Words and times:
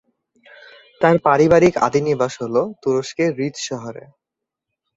তার 1.01 1.15
পারিবারিক 1.25 1.73
আদি 1.85 2.01
নিবাস 2.07 2.33
হলো 2.43 2.61
তুরস্কের 2.81 3.31
রিজ 3.39 3.55
শহরে। 3.67 4.03